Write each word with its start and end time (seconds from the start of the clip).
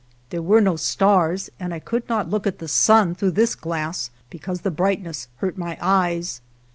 There 0.31 0.41
were 0.41 0.61
no 0.61 0.77
stars, 0.77 1.51
and 1.59 1.75
I 1.75 1.77
could 1.77 2.09
not 2.09 2.27
look 2.27 2.47
at 2.47 2.57
the 2.57 2.67
sun 2.67 3.13
through 3.13 3.33
this 3.37 3.53
glass 3.53 4.09
because 4.31 4.61
the 4.61 4.71
brightness 4.71 5.27
hurt 5.37 5.59
my 5.59 5.77
eyes. 5.79 6.41